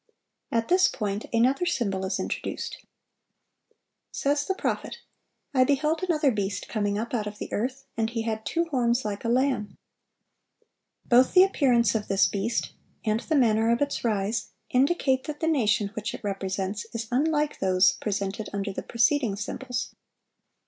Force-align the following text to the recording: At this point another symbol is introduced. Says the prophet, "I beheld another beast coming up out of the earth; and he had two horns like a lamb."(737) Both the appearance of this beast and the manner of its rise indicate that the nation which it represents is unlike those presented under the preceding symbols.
At 0.51 0.67
this 0.67 0.87
point 0.87 1.25
another 1.31 1.67
symbol 1.67 2.03
is 2.07 2.19
introduced. 2.19 2.83
Says 4.11 4.47
the 4.47 4.55
prophet, 4.55 4.97
"I 5.53 5.63
beheld 5.63 6.01
another 6.01 6.31
beast 6.31 6.67
coming 6.67 6.97
up 6.97 7.13
out 7.13 7.27
of 7.27 7.37
the 7.37 7.53
earth; 7.53 7.85
and 7.95 8.09
he 8.09 8.23
had 8.23 8.43
two 8.43 8.65
horns 8.71 9.05
like 9.05 9.23
a 9.23 9.29
lamb."(737) 9.29 9.75
Both 11.05 11.35
the 11.35 11.43
appearance 11.43 11.93
of 11.93 12.07
this 12.07 12.25
beast 12.27 12.71
and 13.05 13.19
the 13.19 13.35
manner 13.35 13.71
of 13.71 13.79
its 13.79 14.03
rise 14.03 14.49
indicate 14.71 15.25
that 15.25 15.39
the 15.39 15.47
nation 15.47 15.89
which 15.93 16.15
it 16.15 16.23
represents 16.23 16.87
is 16.95 17.07
unlike 17.11 17.59
those 17.59 17.91
presented 17.91 18.49
under 18.51 18.73
the 18.73 18.81
preceding 18.81 19.35
symbols. 19.35 19.93